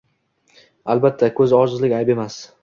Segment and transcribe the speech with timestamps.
[0.93, 2.41] Albatta, ko’zi ojizlik ayb emas…